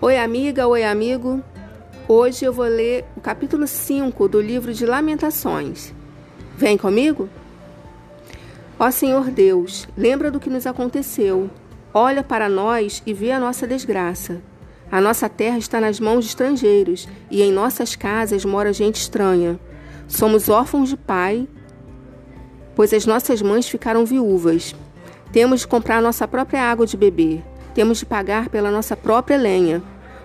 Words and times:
Oi, 0.00 0.16
amiga, 0.16 0.68
oi, 0.68 0.84
amigo. 0.84 1.42
Hoje 2.06 2.44
eu 2.44 2.52
vou 2.52 2.66
ler 2.66 3.04
o 3.16 3.20
capítulo 3.20 3.66
5 3.66 4.28
do 4.28 4.40
livro 4.40 4.72
de 4.72 4.86
Lamentações. 4.86 5.92
Vem 6.56 6.78
comigo? 6.78 7.28
Ó 8.78 8.92
Senhor 8.92 9.28
Deus, 9.28 9.88
lembra 9.96 10.30
do 10.30 10.38
que 10.38 10.48
nos 10.48 10.68
aconteceu. 10.68 11.50
Olha 11.92 12.22
para 12.22 12.48
nós 12.48 13.02
e 13.04 13.12
vê 13.12 13.32
a 13.32 13.40
nossa 13.40 13.66
desgraça. 13.66 14.40
A 14.88 15.00
nossa 15.00 15.28
terra 15.28 15.58
está 15.58 15.80
nas 15.80 15.98
mãos 15.98 16.24
de 16.24 16.30
estrangeiros 16.30 17.08
e 17.28 17.42
em 17.42 17.50
nossas 17.50 17.96
casas 17.96 18.44
mora 18.44 18.72
gente 18.72 19.00
estranha. 19.00 19.58
Somos 20.06 20.48
órfãos 20.48 20.90
de 20.90 20.96
pai, 20.96 21.48
pois 22.76 22.92
as 22.94 23.04
nossas 23.04 23.42
mães 23.42 23.68
ficaram 23.68 24.06
viúvas. 24.06 24.76
Temos 25.32 25.62
de 25.62 25.66
comprar 25.66 26.00
nossa 26.00 26.28
própria 26.28 26.62
água 26.62 26.86
de 26.86 26.96
beber. 26.96 27.42
Temos 27.78 27.98
de 27.98 28.06
pagar 28.06 28.48
pela 28.48 28.72
nossa 28.72 28.96
própria 28.96 29.36
lenha. 29.36 29.80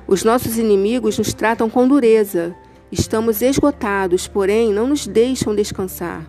Os 0.07 0.23
nossos 0.23 0.57
inimigos 0.57 1.20
nos 1.20 1.35
tratam 1.35 1.70
com 1.70 1.88
dureza. 1.88 2.55
Estamos 2.91 3.43
esgotados, 3.43 4.27
porém 4.27 4.73
não 4.73 4.88
nos 4.88 5.05
deixam 5.05 5.53
descansar. 5.53 6.27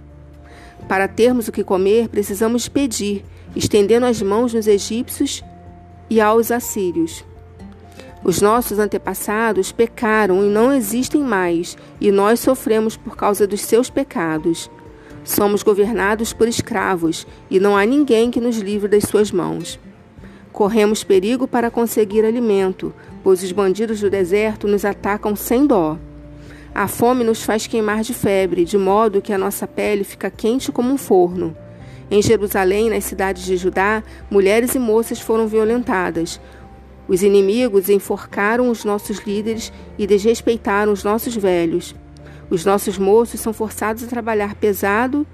Para 0.87 1.09
termos 1.09 1.48
o 1.48 1.52
que 1.52 1.64
comer, 1.64 2.10
precisamos 2.10 2.69
pedir, 2.69 3.24
estendendo 3.56 4.05
as 4.05 4.20
mãos 4.20 4.52
nos 4.52 4.66
egípcios 4.66 5.42
e 6.10 6.20
aos 6.20 6.50
assírios. 6.50 7.25
Os 8.22 8.42
nossos 8.42 8.78
antepassados 8.78 9.72
pecaram 9.72 10.45
e 10.45 10.50
não 10.50 10.75
existem 10.75 11.22
mais, 11.22 11.75
e 11.98 12.12
nós 12.12 12.38
sofremos 12.38 12.98
por 12.98 13.16
causa 13.16 13.47
dos 13.47 13.62
seus 13.62 13.88
pecados. 13.88 14.70
Somos 15.25 15.62
governados 15.62 16.34
por 16.34 16.47
escravos, 16.47 17.27
e 17.48 17.59
não 17.59 17.75
há 17.75 17.86
ninguém 17.86 18.30
que 18.30 18.42
nos 18.42 18.59
livre 18.59 18.88
das 18.88 19.05
suas 19.05 19.33
mãos. 19.33 19.80
Corremos 20.54 21.02
perigo 21.02 21.48
para 21.48 21.68
conseguir 21.68 22.24
alimento, 22.24 22.94
pois 23.24 23.42
os 23.42 23.50
bandidos 23.50 24.00
do 24.00 24.08
deserto 24.08 24.69
nos 24.69 24.84
atacam 24.84 25.34
sem 25.34 25.66
dó. 25.66 25.98
A 26.72 26.86
fome 26.86 27.24
nos 27.24 27.42
faz 27.42 27.66
queimar 27.66 28.02
de 28.02 28.14
febre, 28.14 28.64
de 28.64 28.78
modo 28.78 29.20
que 29.20 29.33
a 29.33 29.36
nossa 29.38 29.66
pele 29.66 30.05
fica 30.05 30.30
quente 30.30 30.70
como 30.70 30.92
um 30.92 30.96
forno. 30.96 31.56
Em 32.08 32.22
Jerusalém, 32.22 32.88
nas 32.88 33.02
cidades 33.02 33.44
de 33.44 33.56
Judá, 33.56 34.05
mulheres 34.30 34.77
e 34.77 34.78
moças 34.78 35.19
foram 35.19 35.48
violentadas. 35.48 36.41
Os 37.08 37.24
inimigos 37.24 37.89
enforcaram 37.89 38.70
os 38.70 38.84
nossos 38.84 39.18
líderes 39.27 39.72
e 39.98 40.06
desrespeitaram 40.06 40.92
os 40.92 41.02
nossos 41.02 41.34
velhos. 41.34 41.96
Os 42.48 42.64
nossos 42.64 42.96
moços 42.96 43.41
são 43.41 43.52
forçados 43.52 44.05
a 44.05 44.06
trabalhar 44.06 44.55
pesado 44.55 45.27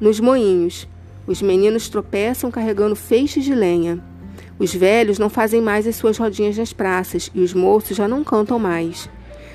nos 0.00 0.18
moinhos. 0.18 0.88
Os 1.28 1.40
meninos 1.40 1.88
tropeçam 1.88 2.50
carregando 2.50 2.96
feixes 2.96 3.44
de 3.44 3.54
lenha. 3.54 4.02
Os 4.58 4.74
velhos 4.74 5.18
não 5.18 5.30
fazem 5.30 5.60
mais 5.60 5.86
as 5.86 5.96
suas 5.96 6.18
rodinhas 6.18 6.58
nas 6.58 6.72
praças 6.72 7.30
e 7.34 7.40
os 7.40 7.54
moços 7.54 7.96
já 7.96 8.08
não 8.08 8.24
cantam 8.24 8.58
mais. 8.58 9.08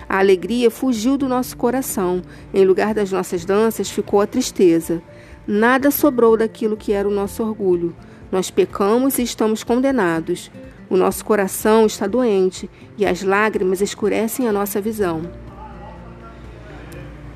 A 0.08 0.20
alegria 0.20 0.70
fugiu 0.72 1.18
do 1.18 1.28
nosso 1.28 1.58
coração, 1.58 2.22
em 2.54 2.66
lugar 2.66 2.94
das 2.94 3.12
nossas 3.12 3.44
danças 3.44 3.90
ficou 3.90 4.22
a 4.22 4.28
tristeza. 4.28 5.02
Nada 5.46 5.92
sobrou 5.92 6.38
daquilo 6.38 6.78
que 6.78 6.94
era 6.94 7.08
o 7.08 7.12
nosso 7.12 7.44
orgulho. 7.44 7.96
Nós 8.32 8.50
pecamos 8.50 9.18
e 9.18 9.24
estamos 9.24 9.64
condenados. 9.64 10.50
O 10.90 10.96
nosso 10.96 11.26
coração 11.26 11.86
está 11.86 12.08
doente 12.08 12.70
e 12.98 13.06
as 13.06 13.24
lágrimas 13.24 13.82
escurecem 13.82 14.48
a 14.48 14.54
nossa 14.54 14.80
visão. 14.80 15.22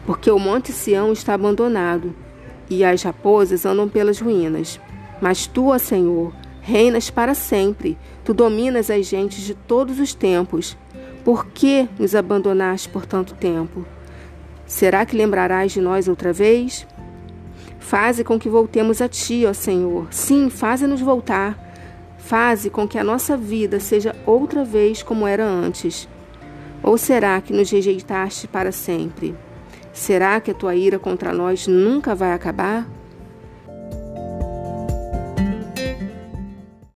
Porque 0.05 0.31
o 0.31 0.39
Monte 0.39 0.71
Sião 0.71 1.11
está 1.11 1.33
abandonado 1.33 2.15
e 2.69 2.83
as 2.83 3.03
raposas 3.03 3.65
andam 3.65 3.89
pelas 3.89 4.19
ruínas. 4.19 4.79
Mas 5.21 5.47
tu, 5.47 5.67
ó 5.67 5.77
Senhor, 5.77 6.33
Reinas 6.67 7.09
para 7.09 7.33
sempre, 7.33 7.97
tu 8.25 8.33
dominas 8.33 8.89
as 8.89 9.05
gentes 9.05 9.45
de 9.45 9.53
todos 9.53 10.01
os 10.01 10.13
tempos. 10.13 10.77
Por 11.23 11.45
que 11.45 11.87
nos 11.97 12.13
abandonaste 12.13 12.89
por 12.89 13.05
tanto 13.05 13.35
tempo? 13.35 13.85
Será 14.65 15.05
que 15.05 15.15
lembrarás 15.15 15.71
de 15.71 15.79
nós 15.79 16.09
outra 16.09 16.33
vez? 16.33 16.85
Faze 17.79 18.21
com 18.21 18.37
que 18.37 18.49
voltemos 18.49 19.01
a 19.01 19.07
ti, 19.07 19.45
ó 19.45 19.53
Senhor. 19.53 20.07
Sim, 20.11 20.49
faze-nos 20.49 20.99
voltar. 20.99 21.57
Faze 22.17 22.69
com 22.69 22.85
que 22.85 22.99
a 22.99 23.03
nossa 23.03 23.37
vida 23.37 23.79
seja 23.79 24.13
outra 24.25 24.65
vez 24.65 25.01
como 25.01 25.25
era 25.25 25.45
antes. 25.45 26.05
Ou 26.83 26.97
será 26.97 27.39
que 27.39 27.53
nos 27.53 27.71
rejeitaste 27.71 28.45
para 28.45 28.73
sempre? 28.73 29.33
Será 29.93 30.41
que 30.41 30.51
a 30.51 30.53
tua 30.53 30.75
ira 30.75 30.99
contra 30.99 31.31
nós 31.31 31.65
nunca 31.65 32.13
vai 32.13 32.33
acabar? 32.33 32.96